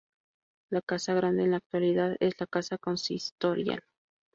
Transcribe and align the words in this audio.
La 0.71 0.81
Casa 0.81 1.13
Grande, 1.13 1.43
en 1.43 1.51
la 1.51 1.57
actualidad 1.57 2.17
es 2.19 2.33
la 2.39 2.47
Casa 2.47 2.79
Consistorial. 2.79 3.83